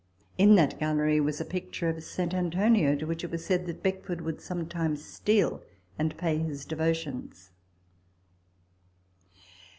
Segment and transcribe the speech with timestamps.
[0.35, 2.33] In that gallery was a picture of St.
[2.33, 5.61] Antonio, to which it was said that Beckford would sometimes steal
[6.01, 7.51] ?nd pay his devotions.